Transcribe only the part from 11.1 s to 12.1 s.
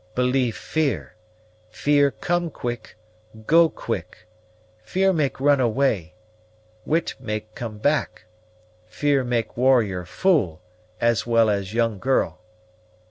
well as young